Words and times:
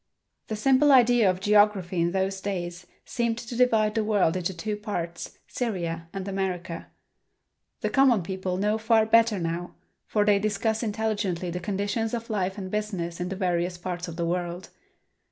The 0.47 0.55
simple 0.55 0.91
idea 0.91 1.29
of 1.29 1.39
geography 1.39 2.01
in 2.01 2.11
those 2.11 2.41
days 2.41 2.87
seemed 3.05 3.37
to 3.37 3.55
divide 3.55 3.93
the 3.93 4.03
world 4.03 4.35
into 4.35 4.51
two 4.51 4.75
parts, 4.75 5.37
Syria 5.47 6.07
and 6.11 6.27
America. 6.27 6.87
The 7.81 7.91
common 7.91 8.23
people 8.23 8.57
know 8.57 8.79
far 8.79 9.05
better 9.05 9.37
now, 9.37 9.75
for 10.07 10.25
they 10.25 10.39
discuss 10.39 10.81
intelligently 10.81 11.51
the 11.51 11.59
conditions 11.59 12.15
of 12.15 12.31
life 12.31 12.57
and 12.57 12.71
business 12.71 13.19
in 13.19 13.29
the 13.29 13.35
various 13.35 13.77
parts 13.77 14.07
of 14.07 14.15
the 14.15 14.25
world. 14.25 14.69